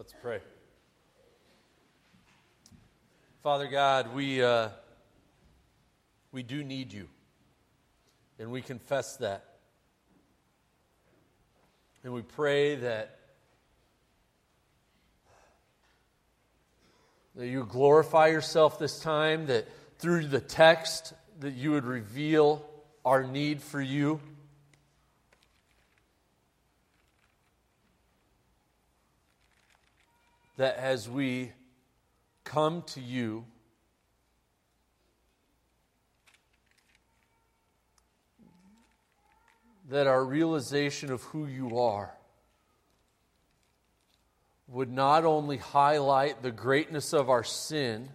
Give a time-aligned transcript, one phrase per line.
[0.00, 0.38] Let's pray.
[3.42, 4.70] Father God, we, uh,
[6.32, 7.06] we do need you,
[8.38, 9.44] and we confess that.
[12.02, 13.18] And we pray that,
[17.36, 22.64] that you glorify yourself this time, that through the text, that you would reveal
[23.04, 24.18] our need for you.
[30.60, 31.52] That as we
[32.44, 33.46] come to you,
[39.88, 42.12] that our realization of who you are
[44.68, 48.10] would not only highlight the greatness of our sin,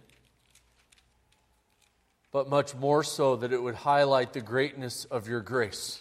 [2.30, 6.00] but much more so that it would highlight the greatness of your grace.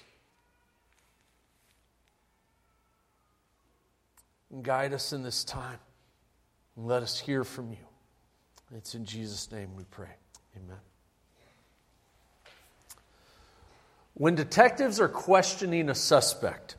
[4.51, 5.79] And guide us in this time
[6.75, 7.77] and let us hear from you.
[8.75, 10.09] It's in Jesus' name we pray.
[10.57, 10.77] Amen.
[14.15, 16.77] When detectives are questioning a suspect,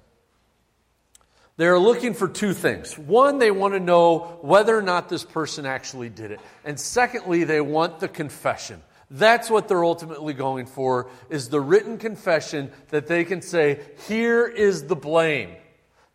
[1.58, 2.98] they're looking for two things.
[2.98, 6.40] One, they want to know whether or not this person actually did it.
[6.64, 8.82] And secondly, they want the confession.
[9.10, 14.46] That's what they're ultimately going for is the written confession that they can say, here
[14.46, 15.50] is the blame.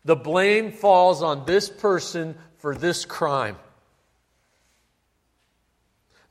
[0.04, 3.56] The blame falls on this person for this crime.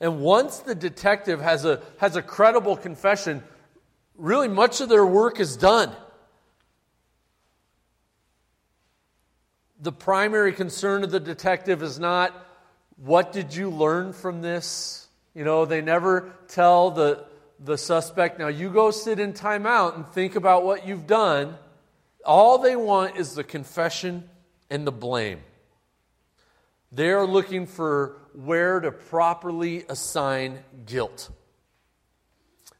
[0.01, 3.43] And once the detective has a, has a credible confession,
[4.17, 5.95] really much of their work is done.
[9.79, 12.33] The primary concern of the detective is not
[12.97, 15.07] what did you learn from this?
[15.35, 17.23] You know, they never tell the,
[17.59, 21.55] the suspect, now you go sit in timeout and think about what you've done.
[22.25, 24.29] All they want is the confession
[24.69, 25.41] and the blame.
[26.91, 31.29] They are looking for where to properly assign guilt.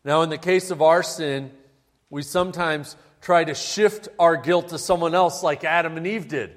[0.03, 1.51] Now, in the case of our sin,
[2.09, 6.55] we sometimes try to shift our guilt to someone else, like Adam and Eve did.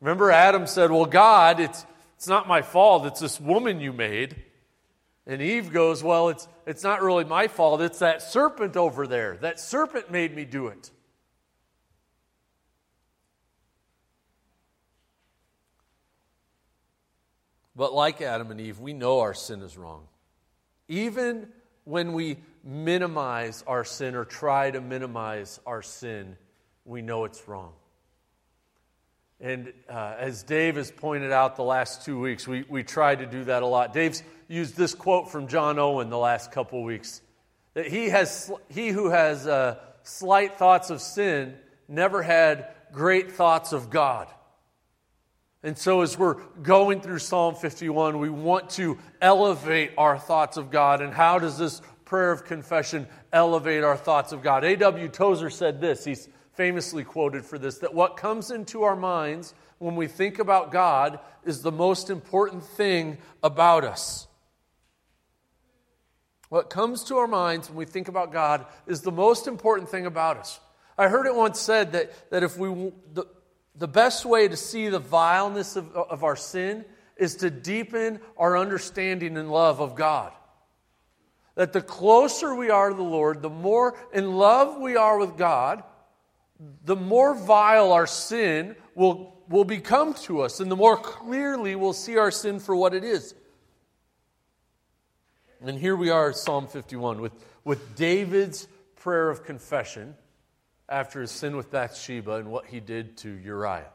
[0.00, 1.84] Remember, Adam said, Well, God, it's,
[2.16, 4.36] it's not my fault, it's this woman you made.
[5.26, 9.36] And Eve goes, Well, it's, it's not really my fault, it's that serpent over there.
[9.38, 10.90] That serpent made me do it.
[17.76, 20.06] But like Adam and Eve, we know our sin is wrong.
[20.88, 21.48] Even
[21.84, 26.36] when we minimize our sin or try to minimize our sin,
[26.84, 27.72] we know it's wrong.
[29.40, 33.26] And uh, as Dave has pointed out the last two weeks, we, we try to
[33.26, 33.92] do that a lot.
[33.92, 37.20] Dave's used this quote from John Owen the last couple weeks
[37.74, 41.56] that he, has, he who has uh, slight thoughts of sin
[41.88, 44.28] never had great thoughts of God.
[45.64, 50.70] And so, as we're going through Psalm 51, we want to elevate our thoughts of
[50.70, 51.00] God.
[51.00, 54.64] And how does this prayer of confession elevate our thoughts of God.
[54.64, 55.08] A.W.
[55.08, 56.04] Tozer said this.
[56.04, 60.70] He's famously quoted for this that what comes into our minds when we think about
[60.70, 64.28] God is the most important thing about us.
[66.48, 70.06] What comes to our minds when we think about God is the most important thing
[70.06, 70.60] about us.
[70.96, 73.26] I heard it once said that, that if we, the,
[73.76, 76.84] the best way to see the vileness of, of our sin
[77.16, 80.32] is to deepen our understanding and love of God.
[81.54, 85.36] That the closer we are to the Lord, the more in love we are with
[85.36, 85.82] God,
[86.84, 91.92] the more vile our sin will, will become to us, and the more clearly we'll
[91.92, 93.34] see our sin for what it is.
[95.64, 97.32] And here we are, Psalm 51, with,
[97.64, 100.14] with David's prayer of confession
[100.88, 103.90] after his sin with Bathsheba and what he did to Uriah.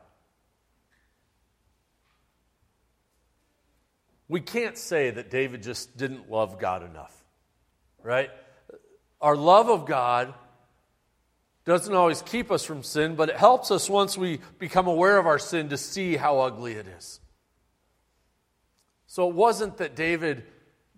[4.27, 7.19] We can't say that David just didn't love God enough
[8.03, 8.29] right?
[9.21, 10.33] Our love of God
[11.65, 15.27] doesn't always keep us from sin, but it helps us once we become aware of
[15.27, 17.19] our sin to see how ugly it is.
[19.07, 20.43] So it wasn't that David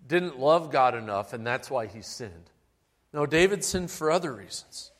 [0.06, 2.50] didn't love God enough and that's why he sinned.
[3.12, 4.91] No, David sinned for other reasons.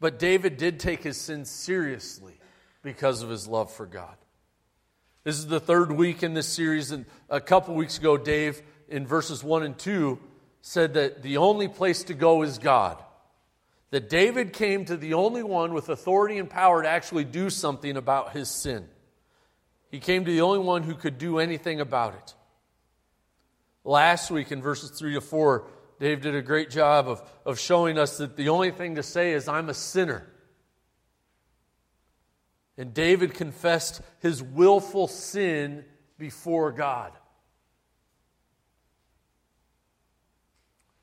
[0.00, 2.34] But David did take his sin seriously
[2.82, 4.14] because of his love for God.
[5.24, 9.06] This is the third week in this series, and a couple weeks ago, Dave in
[9.06, 10.18] verses 1 and 2
[10.62, 13.02] said that the only place to go is God.
[13.90, 17.96] That David came to the only one with authority and power to actually do something
[17.96, 18.86] about his sin.
[19.90, 22.34] He came to the only one who could do anything about it.
[23.84, 25.66] Last week in verses 3 to 4,
[25.98, 29.32] Dave did a great job of, of showing us that the only thing to say
[29.32, 30.26] is, I'm a sinner.
[32.76, 35.84] And David confessed his willful sin
[36.18, 37.12] before God.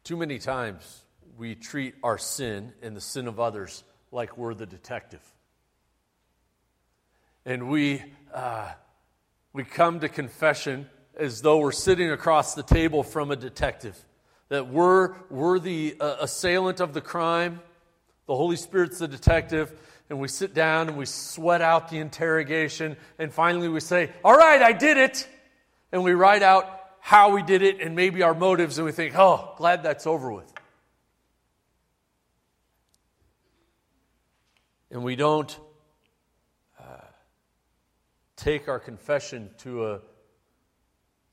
[0.05, 1.01] Too many times
[1.37, 5.21] we treat our sin and the sin of others like we're the detective.
[7.45, 8.03] And we,
[8.33, 8.71] uh,
[9.51, 14.04] we come to confession as though we're sitting across the table from a detective,
[14.49, 17.61] that we're, we're the uh, assailant of the crime,
[18.27, 19.73] the Holy Spirit's the detective,
[20.09, 24.35] and we sit down and we sweat out the interrogation, and finally we say, All
[24.35, 25.27] right, I did it.
[25.91, 26.69] And we write out
[26.99, 30.31] how we did it and maybe our motives, and we think, Oh, glad that's over
[30.31, 30.51] with.
[34.91, 35.57] And we don't
[36.79, 36.83] uh,
[38.35, 40.01] take our confession to a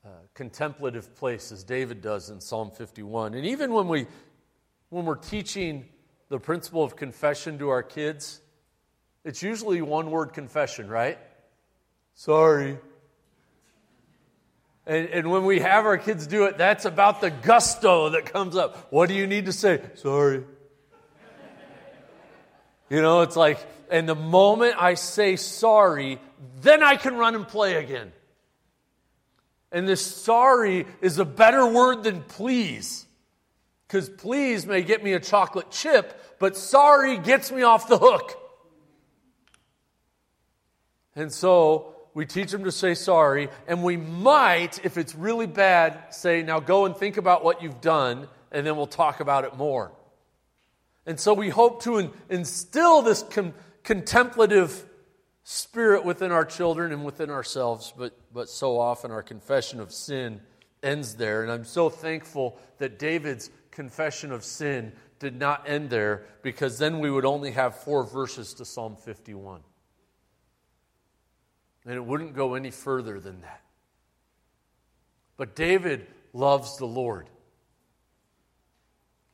[0.05, 3.35] Uh, contemplative place as David does in Psalm 51.
[3.35, 4.05] And even when we
[4.89, 5.85] when we're teaching
[6.27, 8.41] the principle of confession to our kids,
[9.23, 11.17] it's usually one word confession, right?
[12.15, 12.77] Sorry.
[14.85, 18.57] And, and when we have our kids do it, that's about the gusto that comes
[18.57, 18.91] up.
[18.91, 19.81] What do you need to say?
[19.95, 20.43] Sorry.
[22.89, 23.57] You know, it's like,
[23.89, 26.19] and the moment I say sorry,
[26.61, 28.11] then I can run and play again.
[29.73, 33.05] And this sorry is a better word than please.
[33.87, 38.39] Because please may get me a chocolate chip, but sorry gets me off the hook.
[41.15, 46.13] And so we teach them to say sorry, and we might, if it's really bad,
[46.13, 49.57] say, now go and think about what you've done, and then we'll talk about it
[49.57, 49.91] more.
[51.05, 53.23] And so we hope to in, instill this
[53.83, 54.85] contemplative
[55.43, 60.41] spirit within our children and within ourselves, but, but so often our confession of sin
[60.81, 61.43] ends there.
[61.43, 66.99] And I'm so thankful that David's confession of sin did not end there because then
[66.99, 69.61] we would only have four verses to Psalm 51.
[71.85, 73.61] And it wouldn't go any further than that.
[75.37, 77.29] But David loves the Lord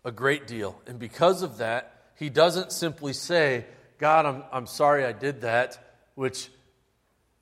[0.03, 0.81] a great deal.
[0.87, 3.65] And because of that, he doesn't simply say,
[3.97, 5.77] God, I'm, I'm sorry I did that
[6.15, 6.49] which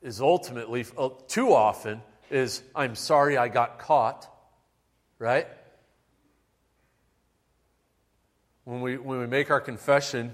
[0.01, 4.27] is ultimately, uh, too often, is I'm sorry I got caught,
[5.19, 5.47] right?
[8.65, 10.33] When we, when we make our confession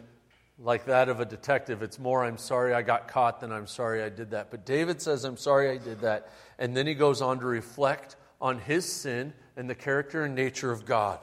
[0.60, 4.04] like that of a detective, it's more I'm sorry I got caught than I'm sorry
[4.04, 4.52] I did that.
[4.52, 6.32] But David says, I'm sorry I did that.
[6.58, 10.72] And then he goes on to reflect on his sin and the character and nature
[10.72, 11.20] of God.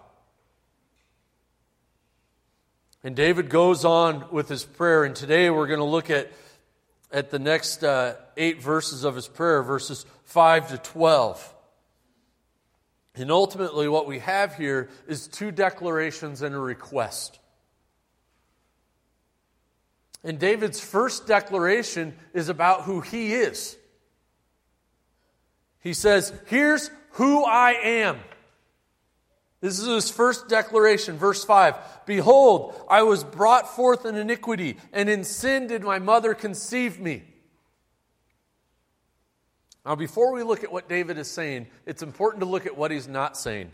[3.03, 6.31] And David goes on with his prayer, and today we're going to look at
[7.13, 11.55] at the next uh, eight verses of his prayer, verses 5 to 12.
[13.17, 17.41] And ultimately, what we have here is two declarations and a request.
[20.23, 23.77] And David's first declaration is about who he is.
[25.81, 28.21] He says, Here's who I am.
[29.61, 31.77] This is his first declaration, verse 5.
[32.07, 37.25] Behold, I was brought forth in iniquity, and in sin did my mother conceive me.
[39.85, 42.91] Now, before we look at what David is saying, it's important to look at what
[42.91, 43.71] he's not saying.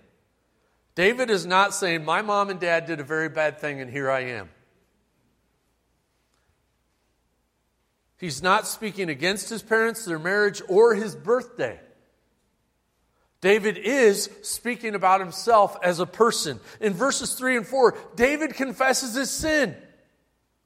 [0.97, 4.11] David is not saying, My mom and dad did a very bad thing, and here
[4.11, 4.49] I am.
[8.19, 11.78] He's not speaking against his parents, their marriage, or his birthday.
[13.47, 16.59] David is speaking about himself as a person.
[16.81, 19.76] In verses 3 and 4, David confesses his sin.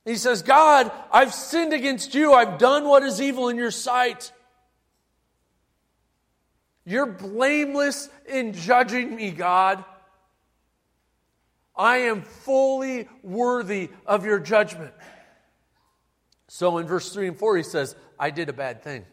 [0.07, 2.33] He says, God, I've sinned against you.
[2.33, 4.33] I've done what is evil in your sight.
[6.87, 9.85] You're blameless in judging me, God.
[11.77, 14.95] I am fully worthy of your judgment.
[16.49, 19.05] So in verse 3 and 4, he says, I did a bad thing.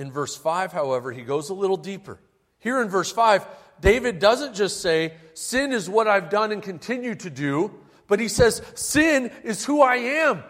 [0.00, 2.18] In verse 5, however, he goes a little deeper.
[2.58, 3.46] Here in verse 5,
[3.82, 7.70] David doesn't just say, Sin is what I've done and continue to do,
[8.08, 10.42] but he says, Sin is who I am.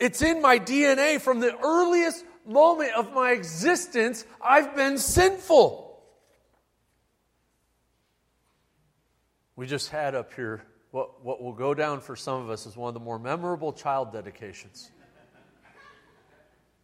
[0.00, 1.20] It's in my DNA.
[1.20, 6.02] From the earliest moment of my existence, I've been sinful.
[9.54, 12.76] We just had up here what, what will go down for some of us as
[12.76, 14.90] one of the more memorable child dedications.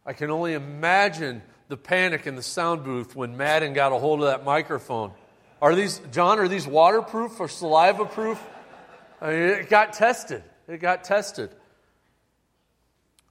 [0.05, 4.21] I can only imagine the panic in the sound booth when Madden got a hold
[4.21, 5.11] of that microphone.
[5.61, 8.41] Are these, John, are these waterproof or saliva proof?
[9.21, 10.43] I mean, it got tested.
[10.67, 11.49] It got tested.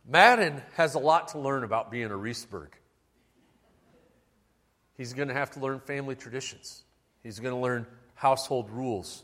[0.08, 2.68] Madden has a lot to learn about being a Reesburg.
[4.96, 6.84] He's going to have to learn family traditions,
[7.22, 9.22] he's going to learn household rules.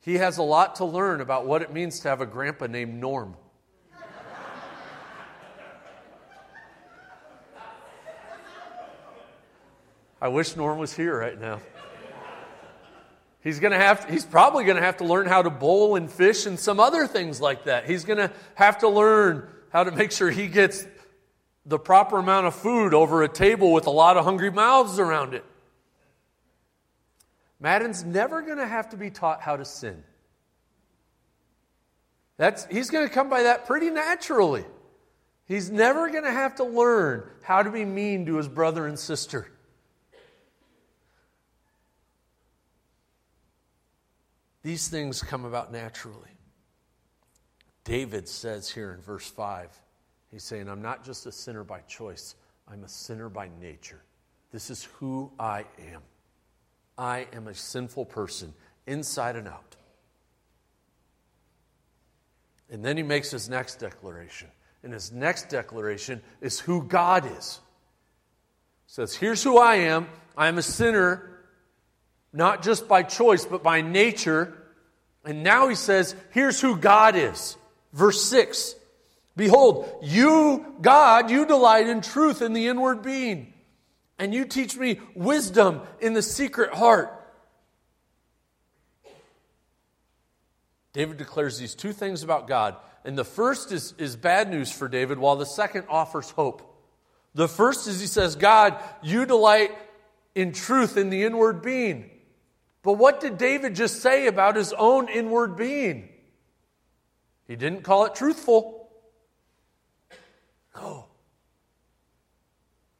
[0.00, 2.94] He has a lot to learn about what it means to have a grandpa named
[2.94, 3.36] Norm.
[10.20, 11.60] I wish Norm was here right now.
[13.40, 16.10] He's going to have he's probably going to have to learn how to bowl and
[16.10, 17.86] fish and some other things like that.
[17.86, 20.84] He's going to have to learn how to make sure he gets
[21.64, 25.34] the proper amount of food over a table with a lot of hungry mouths around
[25.34, 25.44] it.
[27.60, 30.02] Madden's never going to have to be taught how to sin.
[32.36, 34.64] That's, he's going to come by that pretty naturally.
[35.46, 38.98] He's never going to have to learn how to be mean to his brother and
[38.98, 39.50] sister.
[44.66, 46.32] These things come about naturally.
[47.84, 49.70] David says here in verse 5,
[50.32, 52.34] he's saying, I'm not just a sinner by choice,
[52.66, 54.02] I'm a sinner by nature.
[54.50, 56.02] This is who I am.
[56.98, 58.52] I am a sinful person,
[58.88, 59.76] inside and out.
[62.68, 64.48] And then he makes his next declaration.
[64.82, 67.60] And his next declaration is who God is.
[68.86, 70.08] He says, Here's who I am.
[70.36, 71.30] I am a sinner,
[72.32, 74.55] not just by choice, but by nature.
[75.26, 77.56] And now he says, Here's who God is.
[77.92, 78.76] Verse 6
[79.36, 83.52] Behold, you, God, you delight in truth in the inward being,
[84.18, 87.12] and you teach me wisdom in the secret heart.
[90.94, 92.76] David declares these two things about God.
[93.04, 96.62] And the first is, is bad news for David, while the second offers hope.
[97.34, 99.72] The first is he says, God, you delight
[100.34, 102.10] in truth in the inward being.
[102.86, 106.08] But what did David just say about his own inward being?
[107.48, 108.88] He didn't call it truthful.
[110.76, 111.06] No.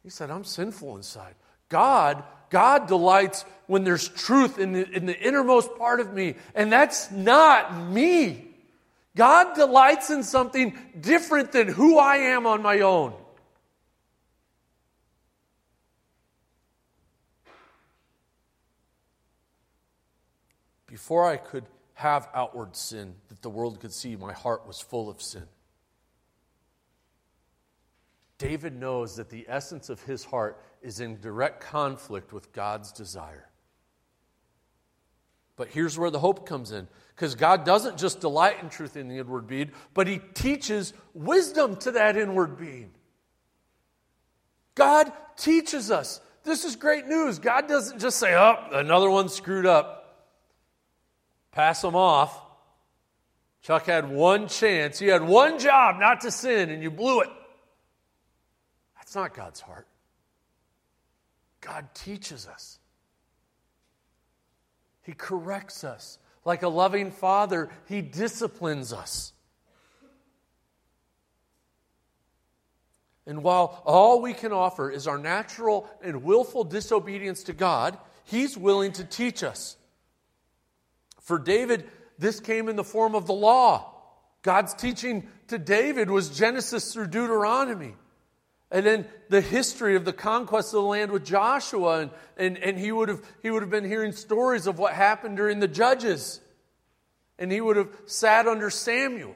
[0.02, 1.36] He said, I'm sinful inside.
[1.68, 6.72] God God delights when there's truth in the, in the innermost part of me, and
[6.72, 8.48] that's not me.
[9.14, 13.14] God delights in something different than who I am on my own.
[20.96, 25.10] Before I could have outward sin that the world could see, my heart was full
[25.10, 25.42] of sin.
[28.38, 33.50] David knows that the essence of his heart is in direct conflict with God's desire.
[35.56, 36.88] But here's where the hope comes in.
[37.14, 41.76] Because God doesn't just delight in truth in the inward being, but He teaches wisdom
[41.76, 42.90] to that inward being.
[44.74, 46.22] God teaches us.
[46.42, 47.38] This is great news.
[47.38, 49.95] God doesn't just say, oh, another one screwed up.
[51.56, 52.38] Pass them off.
[53.62, 55.00] Chuck had one chance.
[55.00, 57.30] You had one job not to sin, and you blew it.
[58.94, 59.86] That's not God's heart.
[61.62, 62.78] God teaches us,
[65.02, 66.18] He corrects us.
[66.44, 69.32] Like a loving father, He disciplines us.
[73.26, 78.58] And while all we can offer is our natural and willful disobedience to God, He's
[78.58, 79.78] willing to teach us.
[81.26, 83.92] For David, this came in the form of the law.
[84.42, 87.96] God's teaching to David was Genesis through Deuteronomy.
[88.70, 92.78] And then the history of the conquest of the land with Joshua, and, and, and
[92.78, 96.40] he, would have, he would have been hearing stories of what happened during the judges.
[97.40, 99.34] And he would have sat under Samuel.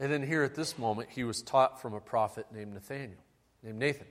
[0.00, 3.20] And then here at this moment, he was taught from a prophet named Nathaniel,
[3.62, 4.06] named Nathan.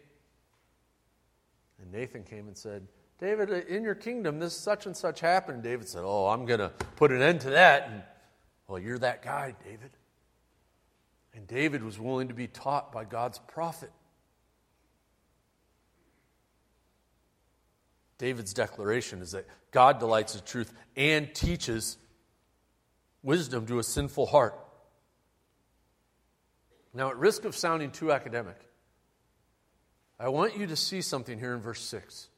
[1.81, 2.87] And Nathan came and said,
[3.19, 5.63] David, in your kingdom, this such and such happened.
[5.63, 7.89] David said, Oh, I'm going to put an end to that.
[7.89, 8.03] And,
[8.67, 9.91] well, you're that guy, David.
[11.33, 13.91] And David was willing to be taught by God's prophet.
[18.17, 21.97] David's declaration is that God delights in truth and teaches
[23.21, 24.55] wisdom to a sinful heart.
[26.93, 28.57] Now, at risk of sounding too academic,
[30.19, 32.29] I want you to see something here in verse 6.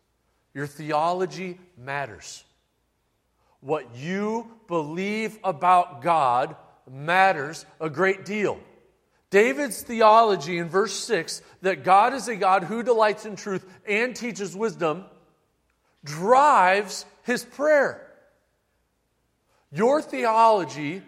[0.53, 2.43] Your theology matters.
[3.61, 6.55] What you believe about God
[6.89, 8.59] matters a great deal.
[9.29, 14.15] David's theology in verse 6 that God is a God who delights in truth and
[14.15, 15.05] teaches wisdom
[16.03, 18.05] drives his prayer.
[19.71, 21.01] Your theology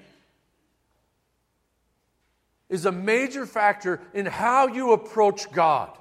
[2.69, 5.98] is a major factor in how you approach God.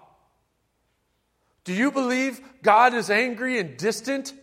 [1.70, 4.34] Do you believe God is angry and distant?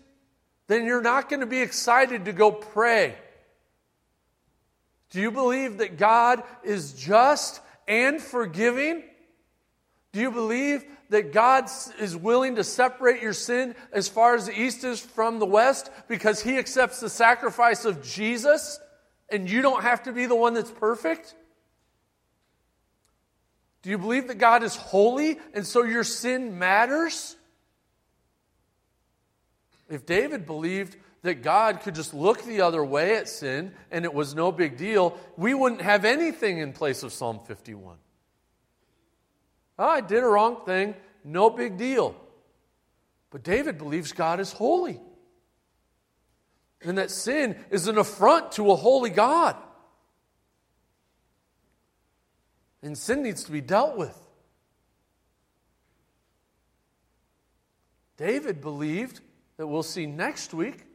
[0.67, 3.15] Then you're not going to be excited to go pray.
[5.10, 9.03] Do you believe that God is just and forgiving?
[10.13, 11.69] Do you believe that God
[12.00, 15.91] is willing to separate your sin as far as the east is from the west
[16.07, 18.79] because he accepts the sacrifice of Jesus
[19.27, 21.36] and you don't have to be the one that's perfect?
[23.81, 27.36] Do you believe that God is holy and so your sin matters?
[29.89, 34.13] If David believed that God could just look the other way at sin and it
[34.13, 37.98] was no big deal, we wouldn't have anything in place of Psalm 51.
[39.79, 42.15] Oh, I did a wrong thing, no big deal.
[43.29, 45.00] But David believes God is holy
[46.81, 49.55] and that sin is an affront to a holy God.
[52.81, 54.17] And sin needs to be dealt with.
[58.17, 59.22] David believed
[59.57, 60.86] that we'll see next week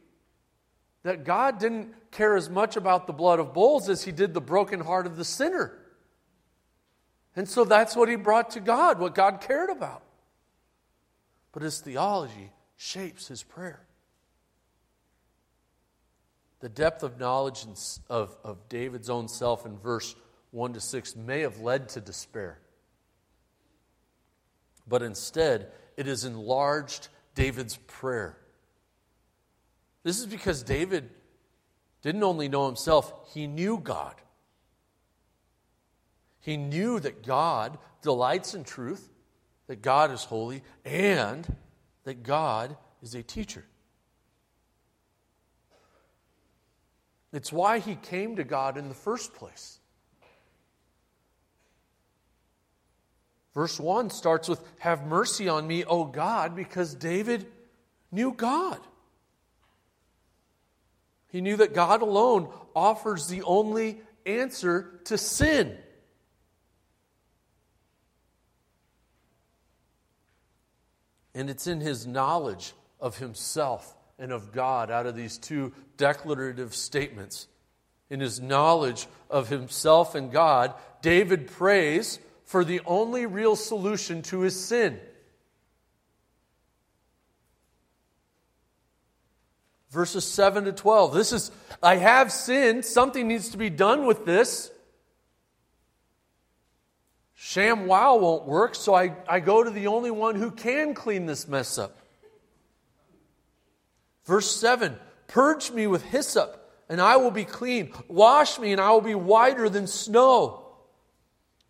[1.03, 4.41] that God didn't care as much about the blood of bulls as he did the
[4.41, 5.77] broken heart of the sinner.
[7.35, 10.03] And so that's what he brought to God, what God cared about.
[11.51, 13.81] But his theology shapes his prayer.
[16.59, 17.65] The depth of knowledge
[18.09, 20.15] of, of David's own self in verse
[20.53, 22.59] 1 to 6 may have led to despair.
[24.87, 28.37] But instead, it has enlarged David's prayer.
[30.03, 31.09] This is because David
[32.03, 34.13] didn't only know himself, he knew God.
[36.39, 39.09] He knew that God delights in truth,
[39.65, 41.55] that God is holy, and
[42.03, 43.65] that God is a teacher.
[47.31, 49.79] It's why he came to God in the first place.
[53.53, 57.45] Verse 1 starts with, Have mercy on me, O God, because David
[58.11, 58.79] knew God.
[61.27, 65.77] He knew that God alone offers the only answer to sin.
[71.35, 76.75] And it's in his knowledge of himself and of God out of these two declarative
[76.75, 77.47] statements.
[78.09, 82.19] In his knowledge of himself and God, David prays
[82.53, 84.99] for the only real solution to his sin.
[89.89, 91.15] Verses 7 to 12.
[91.15, 91.49] This is,
[91.81, 92.85] I have sinned.
[92.85, 94.69] Something needs to be done with this.
[97.35, 101.47] ShamWow won't work, so I, I go to the only one who can clean this
[101.47, 101.97] mess up.
[104.25, 107.93] Verse 7 Purge me with hyssop, and I will be clean.
[108.07, 110.62] Wash me, and I will be whiter than snow.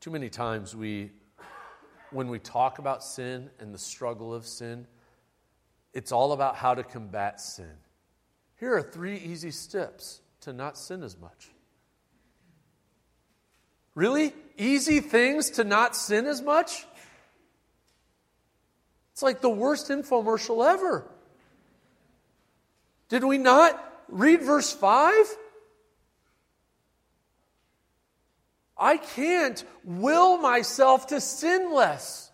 [0.00, 1.10] Too many times we,
[2.10, 4.86] when we talk about sin and the struggle of sin,
[5.92, 7.72] it's all about how to combat sin.
[8.60, 11.50] Here are three easy steps to not sin as much.
[13.94, 14.32] Really?
[14.56, 16.86] Easy things to not sin as much?
[19.12, 21.04] It's like the worst infomercial ever.
[23.08, 25.26] Did we not read verse 5?
[28.78, 32.30] I can't will myself to sin less.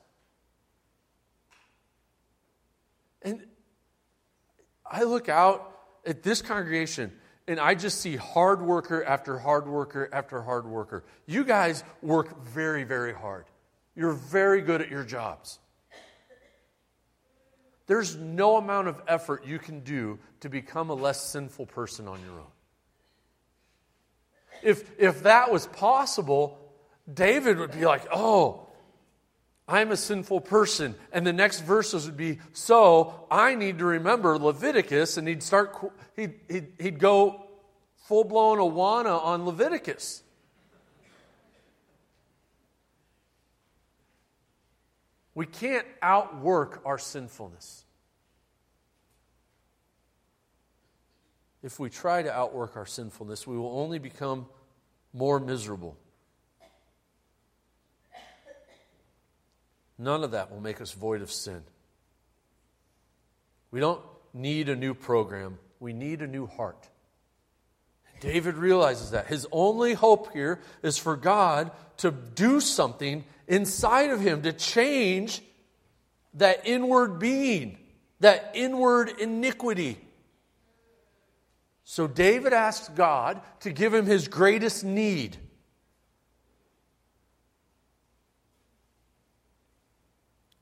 [3.22, 3.46] And
[4.84, 5.70] I look out
[6.04, 7.12] at this congregation
[7.48, 11.04] and I just see hard worker after hard worker after hard worker.
[11.26, 13.46] You guys work very, very hard.
[13.96, 15.58] You're very good at your jobs.
[17.86, 22.20] There's no amount of effort you can do to become a less sinful person on
[22.20, 22.53] your own.
[24.62, 26.58] If, if that was possible,
[27.12, 28.66] David would be like, oh,
[29.66, 30.94] I'm a sinful person.
[31.12, 35.74] And the next verses would be, so I need to remember Leviticus, and he'd start,
[36.16, 37.46] he'd, he'd, he'd go
[37.96, 40.22] full blown Awana on Leviticus.
[45.34, 47.83] We can't outwork our sinfulness.
[51.64, 54.44] If we try to outwork our sinfulness, we will only become
[55.14, 55.96] more miserable.
[59.98, 61.62] None of that will make us void of sin.
[63.70, 64.02] We don't
[64.34, 66.90] need a new program, we need a new heart.
[68.20, 69.28] David realizes that.
[69.28, 75.40] His only hope here is for God to do something inside of him to change
[76.34, 77.78] that inward being,
[78.20, 79.98] that inward iniquity.
[81.84, 85.36] So David asks God to give him his greatest need.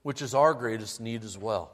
[0.03, 1.71] which is our greatest need as well.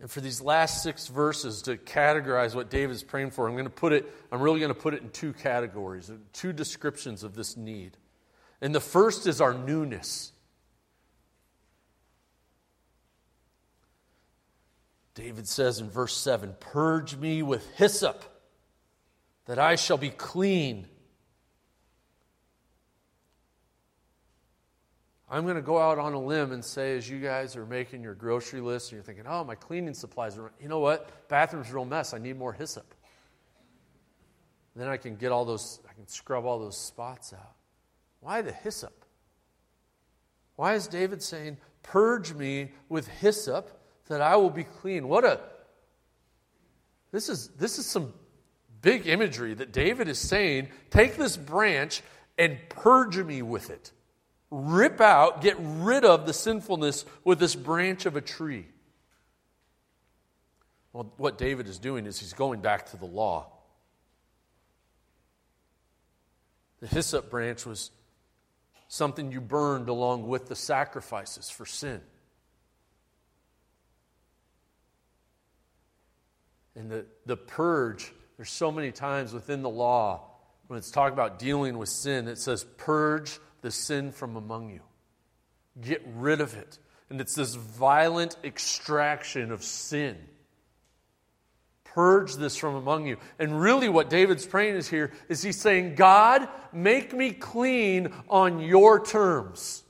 [0.00, 3.70] And for these last six verses to categorize what David's praying for, I'm going to
[3.70, 7.56] put it, I'm really going to put it in two categories, two descriptions of this
[7.56, 7.98] need.
[8.62, 10.32] And the first is our newness.
[15.14, 18.24] David says in verse 7 Purge me with hyssop,
[19.46, 20.86] that I shall be clean.
[25.32, 28.02] I'm going to go out on a limb and say, as you guys are making
[28.02, 31.28] your grocery list and you're thinking, oh, my cleaning supplies are, you know what?
[31.28, 32.12] Bathroom's a real mess.
[32.14, 32.94] I need more hyssop.
[34.74, 37.54] then I can get all those, I can scrub all those spots out.
[38.18, 39.04] Why the hyssop?
[40.56, 43.79] Why is David saying, purge me with hyssop
[44.10, 45.08] that I will be clean?
[45.08, 45.40] What a,
[47.10, 48.12] this is, this is some
[48.82, 52.02] big imagery that David is saying, take this branch
[52.38, 53.90] and purge me with it
[54.50, 58.66] rip out, get rid of the sinfulness with this branch of a tree.
[60.92, 63.46] Well, what David is doing is he's going back to the law.
[66.80, 67.90] The hyssop branch was
[68.88, 72.00] something you burned along with the sacrifices for sin.
[76.76, 80.30] And the, the purge, there's so many times within the law
[80.70, 84.80] when it's talking about dealing with sin, it says, purge the sin from among you.
[85.80, 86.78] Get rid of it.
[87.10, 90.16] And it's this violent extraction of sin.
[91.82, 93.16] Purge this from among you.
[93.40, 98.60] And really, what David's praying is here is he's saying, God, make me clean on
[98.60, 99.82] your terms.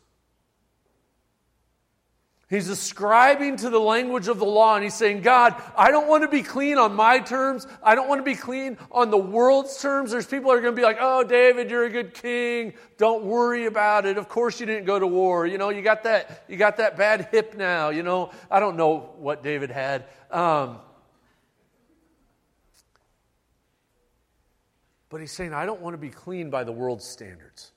[2.51, 6.25] He's ascribing to the language of the law and he's saying, God, I don't want
[6.25, 7.65] to be clean on my terms.
[7.81, 10.11] I don't want to be clean on the world's terms.
[10.11, 12.75] There's people that are going to be like, oh, David, you're a good king.
[12.99, 14.19] Don't worry about it.
[14.19, 15.47] Of course you didn't go to war.
[15.47, 17.91] You know, you got that, you got that bad hip now.
[17.91, 20.07] You know, I don't know what David had.
[20.33, 20.79] Um,
[25.09, 27.70] but he's saying, I don't want to be clean by the world's standards.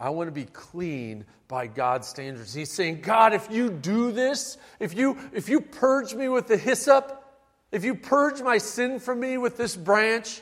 [0.00, 2.54] I want to be clean by God's standards.
[2.54, 6.56] He's saying, God, if you do this, if you, if you purge me with the
[6.56, 7.24] hyssop,
[7.72, 10.40] if you purge my sin from me with this branch,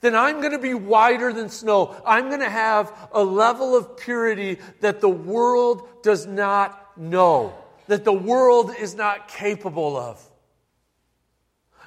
[0.00, 1.94] then I'm going to be whiter than snow.
[2.04, 7.54] I'm going to have a level of purity that the world does not know,
[7.86, 10.22] that the world is not capable of.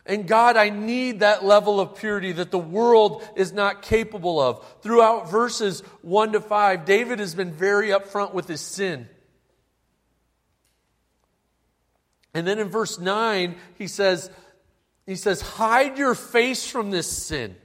[0.08, 4.66] And God, I need that level of purity that the world is not capable of.
[4.82, 9.10] Throughout verses 1 to 5, David has been very upfront with his sin.
[12.34, 14.32] And then in verse 9, he says,
[15.06, 17.58] he says, hide your face from this sin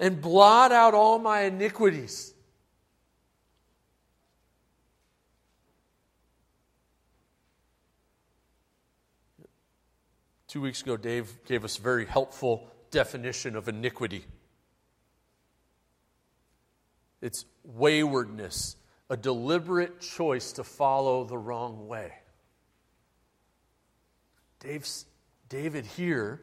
[0.00, 2.34] and blot out all my iniquities.
[10.48, 14.24] Two weeks ago, Dave gave us a very helpful definition of iniquity
[17.20, 18.76] it's waywardness,
[19.10, 22.12] a deliberate choice to follow the wrong way.
[24.60, 25.06] Dave's,
[25.48, 26.42] David here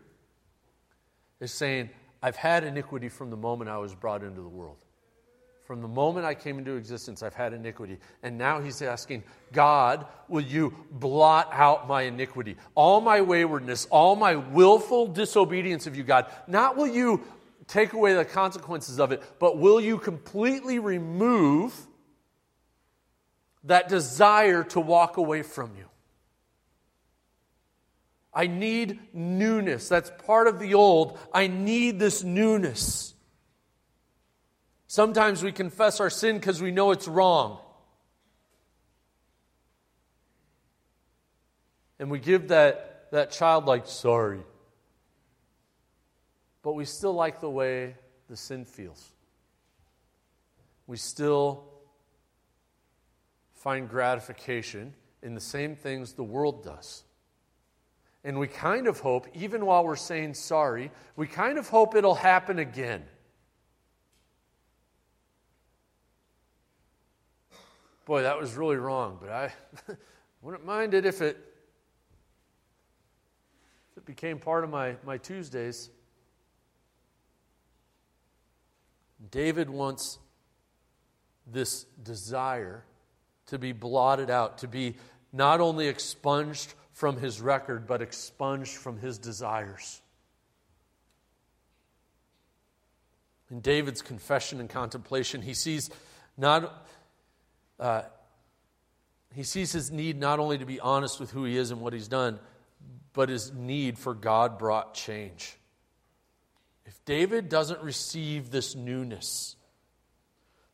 [1.39, 1.89] is saying,
[2.21, 4.77] I've had iniquity from the moment I was brought into the world.
[5.65, 7.97] From the moment I came into existence, I've had iniquity.
[8.21, 12.55] And now he's asking, God, will you blot out my iniquity?
[12.75, 16.27] All my waywardness, all my willful disobedience of you, God.
[16.45, 17.23] Not will you
[17.67, 21.73] take away the consequences of it, but will you completely remove
[23.63, 25.85] that desire to walk away from you?
[28.31, 29.89] I need newness.
[29.89, 31.17] That's part of the old.
[31.33, 33.14] I need this newness.
[34.87, 37.59] Sometimes we confess our sin because we know it's wrong.
[41.99, 44.41] And we give that, that childlike sorry.
[46.61, 47.95] But we still like the way
[48.27, 49.11] the sin feels.
[50.87, 51.63] We still
[53.53, 54.93] find gratification
[55.23, 57.03] in the same things the world does.
[58.23, 62.15] And we kind of hope, even while we're saying sorry, we kind of hope it'll
[62.15, 63.03] happen again.
[68.05, 69.53] Boy, that was really wrong, but I
[70.41, 71.37] wouldn't mind it if it,
[73.91, 75.89] if it became part of my, my Tuesdays.
[79.31, 80.19] David wants
[81.51, 82.83] this desire
[83.47, 84.95] to be blotted out, to be
[85.33, 90.01] not only expunged from his record, but expunged from his desires.
[93.51, 95.89] In David's confession and contemplation, he sees
[96.37, 96.87] not
[97.79, 98.03] uh,
[99.33, 101.93] he sees his need not only to be honest with who he is and what
[101.93, 102.39] he's done,
[103.13, 105.57] but his need for God brought change.
[106.85, 109.55] If David doesn't receive this newness,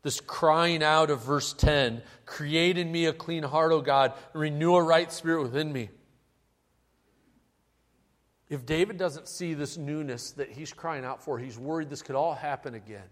[0.04, 4.42] this crying out of verse 10 create in me a clean heart, O God, and
[4.42, 5.90] renew a right spirit within me.
[8.50, 12.16] If David doesn't see this newness that he's crying out for, he's worried this could
[12.16, 13.08] all happen again.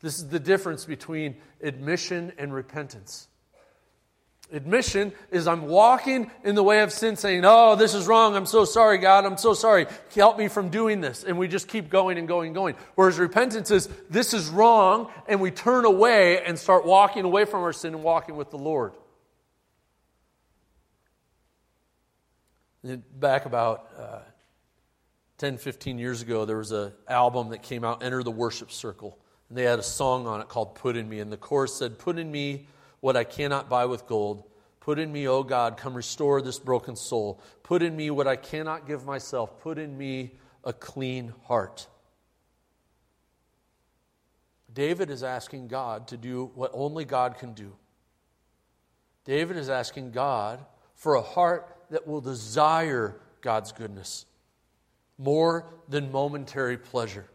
[0.00, 3.28] This is the difference between admission and repentance.
[4.52, 8.34] Admission is I'm walking in the way of sin, saying, Oh, this is wrong.
[8.34, 9.24] I'm so sorry, God.
[9.24, 9.86] I'm so sorry.
[10.14, 11.22] Help me from doing this.
[11.22, 12.74] And we just keep going and going and going.
[12.96, 15.08] Whereas repentance is, This is wrong.
[15.28, 18.58] And we turn away and start walking away from our sin and walking with the
[18.58, 18.94] Lord.
[22.82, 24.18] Back about uh,
[25.38, 29.16] 10, 15 years ago, there was an album that came out, Enter the Worship Circle.
[29.50, 31.18] And they had a song on it called Put in Me.
[31.20, 32.68] And the chorus said, Put in me
[33.00, 34.44] what I cannot buy with gold.
[34.80, 37.42] Put in me, O God, come restore this broken soul.
[37.62, 39.60] Put in me what I cannot give myself.
[39.60, 40.32] Put in me
[40.64, 41.86] a clean heart.
[44.72, 47.74] David is asking God to do what only God can do.
[49.24, 54.26] David is asking God for a heart that will desire God's goodness
[55.18, 57.26] more than momentary pleasure.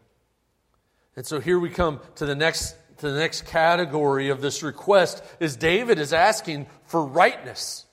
[1.16, 5.22] And so here we come to the next to the next category of this request
[5.38, 7.84] is David is asking for rightness.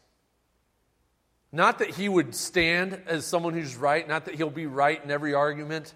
[1.52, 5.12] Not that he would stand as someone who's right, not that he'll be right in
[5.12, 5.94] every argument.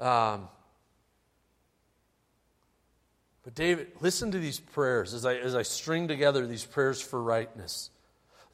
[0.00, 0.48] Um,
[3.44, 7.22] but David, listen to these prayers as I, as I string together these prayers for
[7.22, 7.90] rightness.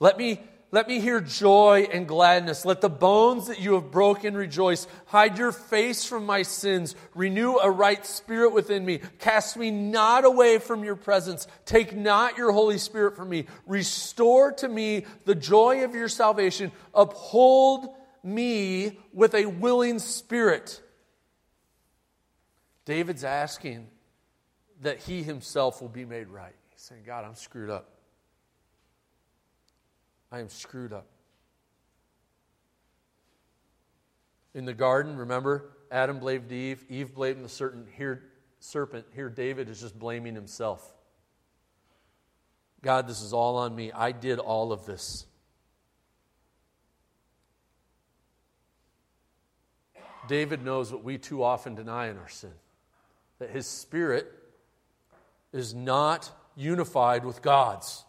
[0.01, 2.67] Let me let me hear joy and gladness.
[2.67, 4.87] Let the bones that you have broken rejoice.
[5.07, 6.95] Hide your face from my sins.
[7.15, 9.01] Renew a right spirit within me.
[9.19, 11.47] Cast me not away from your presence.
[11.65, 13.47] Take not your Holy Spirit from me.
[13.67, 16.71] Restore to me the joy of your salvation.
[16.95, 17.89] Uphold
[18.23, 20.83] me with a willing spirit.
[22.85, 23.87] David's asking
[24.83, 26.55] that he himself will be made right.
[26.71, 27.98] He's saying, God, I'm screwed up.
[30.31, 31.07] I am screwed up.
[34.55, 38.25] In the garden, remember, Adam blamed Eve, Eve blamed the certain, here,
[38.61, 39.07] serpent.
[39.15, 40.95] Here, David is just blaming himself.
[42.83, 43.93] God, this is all on me.
[43.93, 45.27] I did all of this.
[50.29, 52.53] David knows what we too often deny in our sin
[53.39, 54.31] that his spirit
[55.53, 58.05] is not unified with God's.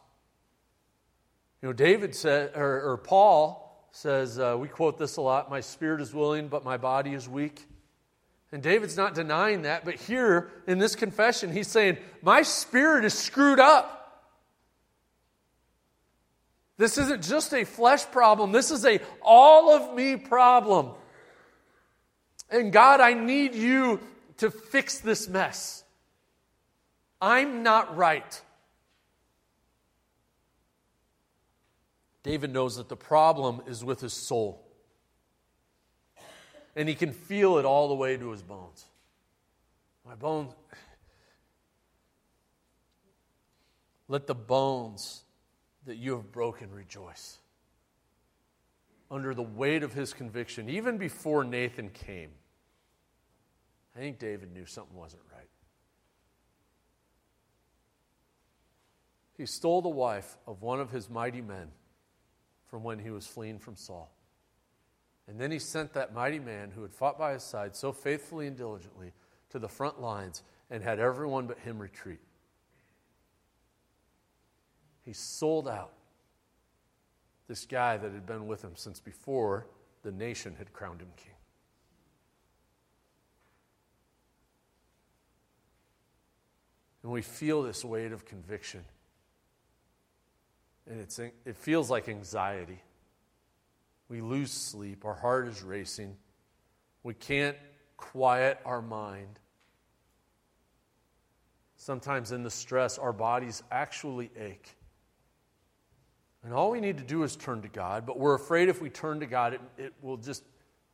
[1.61, 5.59] You know, David said, or, or Paul says, uh, we quote this a lot my
[5.59, 7.65] spirit is willing, but my body is weak.
[8.51, 13.13] And David's not denying that, but here in this confession, he's saying, My spirit is
[13.13, 13.95] screwed up.
[16.77, 20.91] This isn't just a flesh problem, this is a all of me problem.
[22.49, 23.99] And God, I need you
[24.37, 25.83] to fix this mess.
[27.21, 28.41] I'm not right.
[32.29, 34.63] David knows that the problem is with his soul.
[36.75, 38.85] And he can feel it all the way to his bones.
[40.05, 40.53] My bones.
[44.07, 45.23] Let the bones
[45.87, 47.39] that you have broken rejoice.
[49.09, 52.29] Under the weight of his conviction, even before Nathan came,
[53.95, 55.49] I think David knew something wasn't right.
[59.35, 61.69] He stole the wife of one of his mighty men
[62.69, 64.11] from when he was fleeing from Saul.
[65.27, 68.47] And then he sent that mighty man who had fought by his side so faithfully
[68.47, 69.11] and diligently
[69.49, 72.19] to the front lines and had everyone but him retreat.
[75.03, 75.93] He sold out
[77.47, 79.67] this guy that had been with him since before
[80.03, 81.33] the nation had crowned him king.
[87.01, 88.83] And we feel this weight of conviction
[90.89, 92.81] and it's, it feels like anxiety.
[94.09, 96.17] We lose sleep, our heart is racing,
[97.03, 97.55] we can't
[97.95, 99.39] quiet our mind.
[101.77, 104.75] Sometimes in the stress, our bodies actually ache.
[106.43, 108.89] And all we need to do is turn to God, but we're afraid if we
[108.89, 110.43] turn to God, it, it will just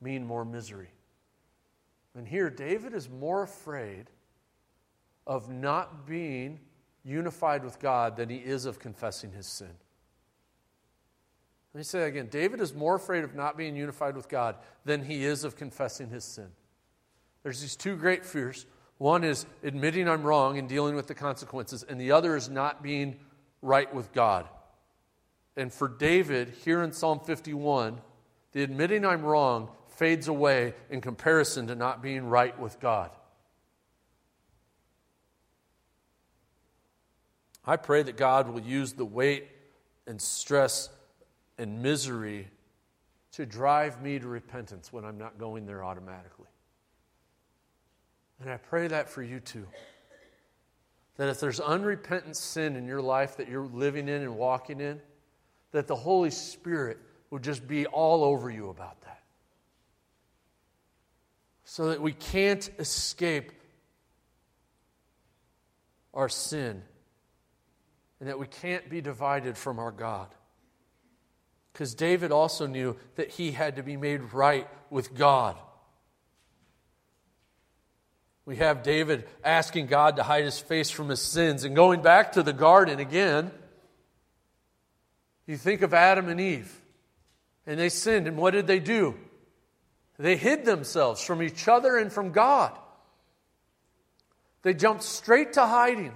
[0.01, 0.89] mean more misery.
[2.15, 4.09] And here, David is more afraid
[5.27, 6.59] of not being
[7.03, 9.71] unified with God than he is of confessing his sin.
[11.75, 15.03] Let me say again David is more afraid of not being unified with God than
[15.03, 16.47] he is of confessing his sin.
[17.43, 18.65] There's these two great fears.
[18.97, 22.81] One is admitting I'm wrong and dealing with the consequences, and the other is not
[22.81, 23.17] being
[23.61, 24.47] right with God.
[25.57, 27.99] And for David, here in Psalm 51,
[28.53, 33.11] the admitting I'm wrong fades away in comparison to not being right with God.
[37.65, 39.49] I pray that God will use the weight
[40.07, 40.87] and stress
[41.57, 42.47] and misery
[43.33, 46.47] to drive me to repentance when I'm not going there automatically.
[48.41, 49.65] And I pray that for you too.
[51.17, 55.01] That if there's unrepentant sin in your life that you're living in and walking in,
[55.71, 56.97] that the Holy Spirit
[57.29, 59.23] would just be all over you about that.
[61.63, 63.51] So that we can't escape
[66.13, 66.81] our sin
[68.19, 70.27] and that we can't be divided from our God.
[71.75, 75.57] Because David also knew that he had to be made right with God.
[78.45, 81.65] We have David asking God to hide his face from his sins.
[81.65, 83.51] And going back to the garden again,
[85.47, 86.73] you think of Adam and Eve.
[87.67, 88.25] And they sinned.
[88.25, 89.15] And what did they do?
[90.17, 92.71] They hid themselves from each other and from God.
[94.61, 96.13] They jumped straight to hiding.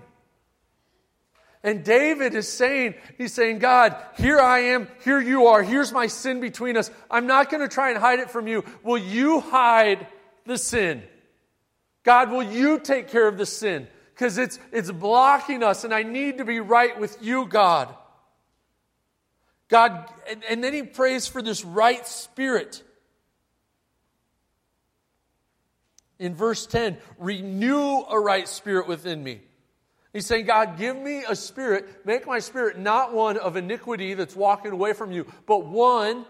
[1.64, 6.08] And David is saying, he's saying, God, here I am, here you are, here's my
[6.08, 6.90] sin between us.
[7.12, 8.64] I'm not going to try and hide it from you.
[8.82, 10.08] Will you hide
[10.46, 11.04] the sin?
[12.04, 13.88] God, will you take care of the sin?
[14.14, 17.94] Because it's, it's blocking us, and I need to be right with you, God.
[19.68, 22.84] God, and, and then he prays for this right spirit.
[26.20, 29.42] In verse 10, renew a right spirit within me.
[30.14, 34.36] He's saying, God, give me a spirit, make my spirit not one of iniquity that's
[34.36, 36.26] walking away from you, but one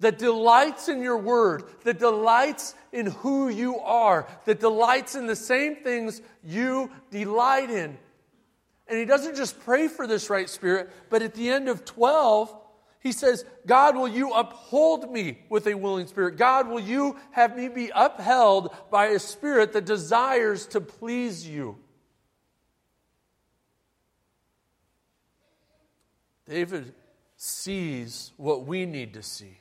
[0.00, 5.36] that delights in your word, that delights in who you are, that delights in the
[5.36, 7.96] same things you delight in.
[8.88, 12.56] And he doesn't just pray for this right spirit, but at the end of 12,
[12.98, 16.36] he says, God, will you uphold me with a willing spirit?
[16.36, 21.78] God, will you have me be upheld by a spirit that desires to please you?
[26.50, 26.94] David
[27.36, 29.60] sees what we need to see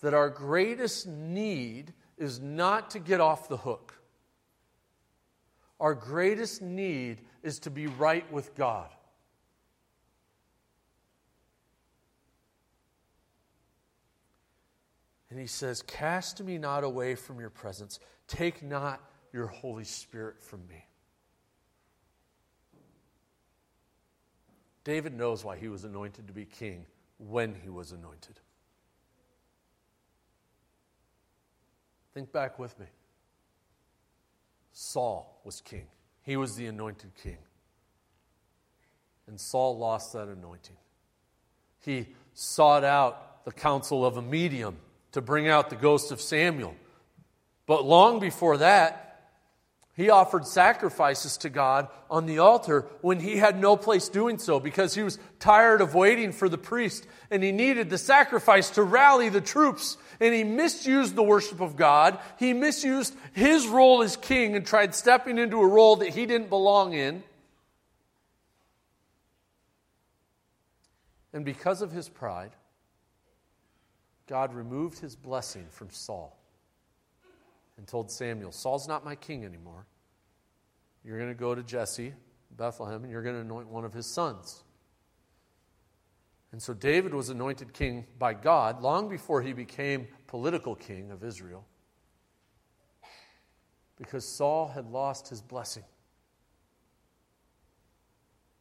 [0.00, 3.94] that our greatest need is not to get off the hook.
[5.78, 8.88] Our greatest need is to be right with God.
[15.30, 19.00] And he says, Cast me not away from your presence, take not
[19.32, 20.86] your Holy Spirit from me.
[24.84, 26.86] David knows why he was anointed to be king
[27.18, 28.40] when he was anointed.
[32.14, 32.86] Think back with me.
[34.72, 35.86] Saul was king,
[36.22, 37.38] he was the anointed king.
[39.26, 40.76] And Saul lost that anointing.
[41.80, 44.76] He sought out the counsel of a medium
[45.12, 46.74] to bring out the ghost of Samuel.
[47.66, 49.01] But long before that,
[49.94, 54.58] he offered sacrifices to God on the altar when he had no place doing so
[54.58, 58.82] because he was tired of waiting for the priest and he needed the sacrifice to
[58.82, 59.98] rally the troops.
[60.18, 62.18] And he misused the worship of God.
[62.38, 66.48] He misused his role as king and tried stepping into a role that he didn't
[66.48, 67.22] belong in.
[71.34, 72.52] And because of his pride,
[74.26, 76.38] God removed his blessing from Saul
[77.82, 79.88] and told Samuel, Saul's not my king anymore.
[81.04, 82.14] You're going to go to Jesse,
[82.56, 84.62] Bethlehem, and you're going to anoint one of his sons.
[86.52, 91.24] And so David was anointed king by God long before he became political king of
[91.24, 91.66] Israel
[93.98, 95.82] because Saul had lost his blessing.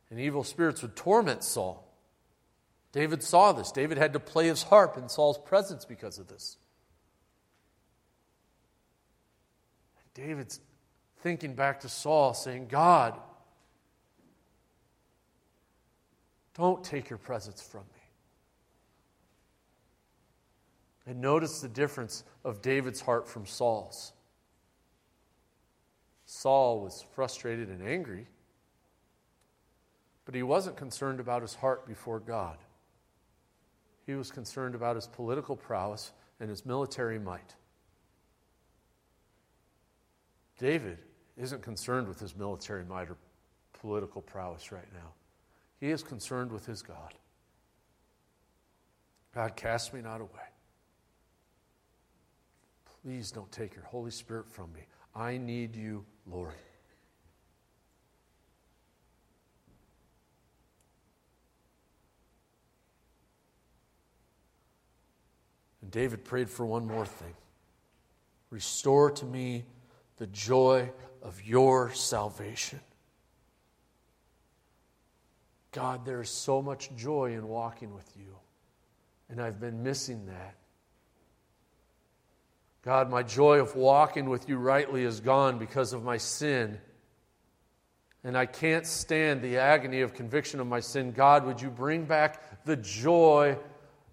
[0.10, 1.88] And evil spirits would torment Saul.
[2.92, 3.72] David saw this.
[3.72, 6.58] David had to play his harp in Saul's presence because of this.
[10.14, 10.60] David's
[11.22, 13.18] thinking back to Saul, saying, God,
[16.56, 18.02] don't take your presence from me.
[21.08, 24.14] And notice the difference of David's heart from Saul's.
[26.26, 28.28] Saul was frustrated and angry,
[30.26, 32.58] but he wasn't concerned about his heart before God.
[34.06, 37.56] He was concerned about his political prowess and his military might.
[40.62, 41.00] David
[41.38, 43.18] isn't concerned with his military might or
[43.74, 45.10] political prowess right now.
[45.80, 47.16] He is concerned with his God.
[49.34, 50.30] God, cast me not away.
[53.02, 54.82] Please don't take your Holy Spirit from me.
[55.16, 56.54] I need you, Lord.
[65.82, 67.34] And David prayed for one more thing
[68.52, 69.66] Restore to me
[70.22, 70.88] the joy
[71.24, 72.80] of your salvation.
[75.72, 78.36] God, there is so much joy in walking with you,
[79.30, 80.58] and I've been missing that.
[82.84, 86.78] God, my joy of walking with you rightly is gone because of my sin.
[88.24, 91.14] And I can't stand the agony of conviction of my sin.
[91.14, 93.58] God, would you bring back the joy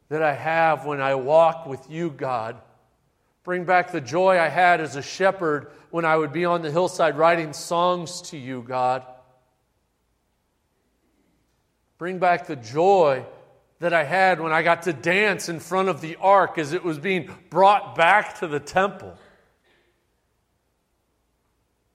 [0.08, 2.62] that I have when I walk with you, God?
[3.48, 6.70] Bring back the joy I had as a shepherd when I would be on the
[6.70, 9.06] hillside writing songs to you, God.
[11.96, 13.24] Bring back the joy
[13.78, 16.84] that I had when I got to dance in front of the ark as it
[16.84, 19.16] was being brought back to the temple.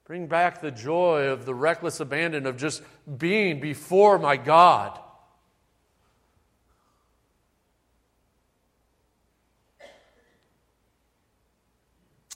[0.06, 2.82] Bring back the joy of the reckless abandon of just
[3.16, 4.98] being before my God.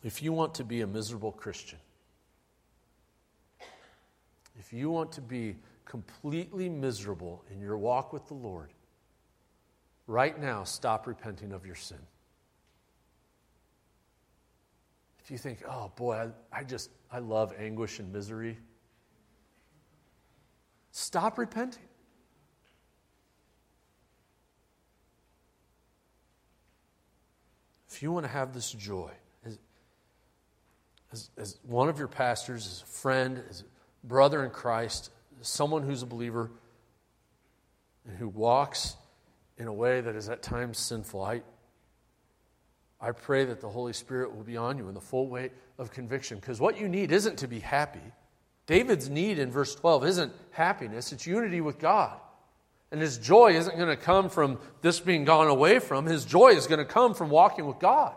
[0.04, 1.78] If you want to be a miserable Christian,
[4.58, 8.72] if you want to be completely miserable in your walk with the Lord,
[10.06, 11.98] right now stop repenting of your sin.
[15.20, 18.56] If you think, oh boy, I, I just, I love anguish and misery,
[20.90, 21.82] stop repenting.
[27.90, 29.10] If you want to have this joy,
[31.12, 35.82] as, as, one of your pastors, as a friend, as a brother in Christ, someone
[35.82, 36.50] who's a believer
[38.06, 38.96] and who walks
[39.56, 41.42] in a way that is at times sinful, I,
[43.00, 45.90] I pray that the Holy Spirit will be on you in the full weight of
[45.90, 46.38] conviction.
[46.38, 48.00] Because what you need isn't to be happy.
[48.66, 52.18] David's need in verse 12 isn't happiness, it's unity with God.
[52.90, 56.48] And his joy isn't going to come from this being gone away from, his joy
[56.50, 58.14] is going to come from walking with God.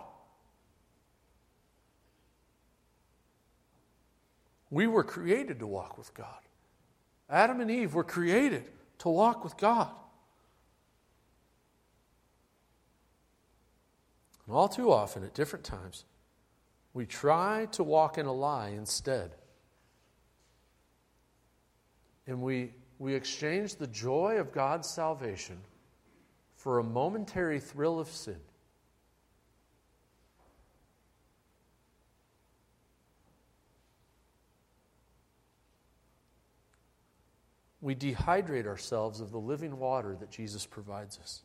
[4.71, 6.39] We were created to walk with God.
[7.29, 8.63] Adam and Eve were created
[8.99, 9.91] to walk with God.
[14.45, 16.05] And all too often, at different times,
[16.93, 19.35] we try to walk in a lie instead.
[22.27, 25.57] And we, we exchange the joy of God's salvation
[26.55, 28.39] for a momentary thrill of sin.
[37.81, 41.41] We dehydrate ourselves of the living water that Jesus provides us.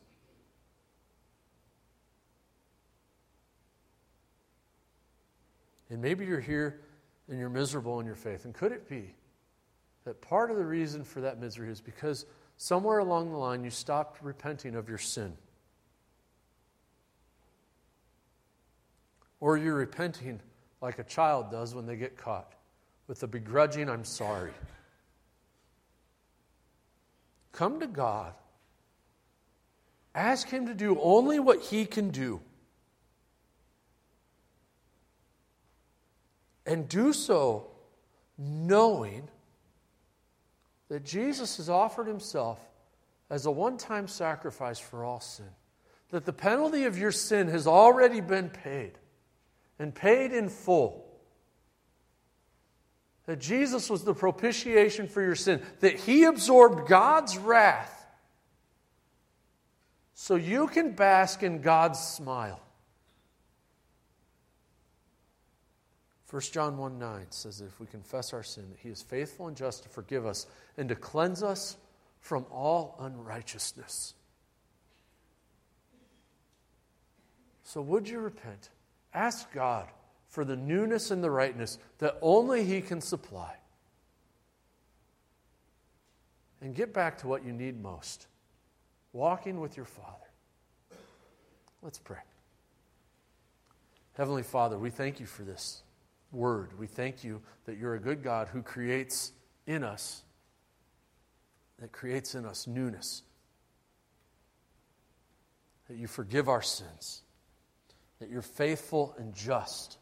[5.89, 6.81] And maybe you're here
[7.29, 8.45] and you're miserable in your faith.
[8.45, 9.15] And could it be
[10.05, 12.27] that part of the reason for that misery is because
[12.57, 15.33] somewhere along the line you stopped repenting of your sin?
[19.41, 20.41] Or you're repenting
[20.81, 22.53] like a child does when they get caught
[23.07, 24.53] with a begrudging, I'm sorry.
[27.57, 28.35] Come to God.
[30.15, 32.43] Ask Him to do only what He can do.
[36.67, 37.69] And do so
[38.37, 39.29] knowing
[40.91, 42.61] that Jesus has offered Himself
[43.31, 45.49] as a one time sacrifice for all sin.
[46.11, 48.93] That the penalty of your sin has already been paid
[49.79, 51.06] and paid in full
[53.27, 58.07] that Jesus was the propitiation for your sin, that he absorbed God's wrath
[60.15, 62.61] so you can bask in God's smile.
[66.31, 69.49] 1 John 1 9 says that if we confess our sin, that he is faithful
[69.49, 70.47] and just to forgive us
[70.77, 71.77] and to cleanse us
[72.21, 74.15] from all unrighteousness.
[77.63, 78.71] So, would you repent?
[79.15, 79.89] Ask God
[80.37, 83.55] for the newness and the rightness that only He can supply.
[86.61, 88.27] And get back to what you need most
[89.15, 90.29] walking with your Father.
[91.81, 92.19] Let's pray.
[94.13, 95.83] Heavenly Father, we thank you for this
[96.33, 96.79] word.
[96.79, 99.33] We thank you that you're a good God who creates
[99.67, 100.23] in us,
[101.79, 103.23] that creates in us newness,
[105.89, 107.23] that you forgive our sins,
[108.19, 109.97] that you're faithful and just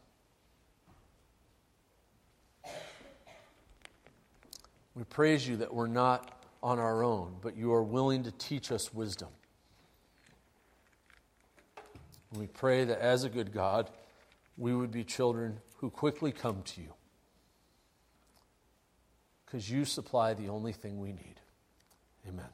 [4.95, 8.71] We praise you that we're not on our own, but you are willing to teach
[8.71, 9.29] us wisdom.
[12.33, 13.91] We pray that as a good God,
[14.57, 16.93] we would be children who quickly come to you
[19.45, 21.39] because you supply the only thing we need.
[22.27, 22.49] Amen.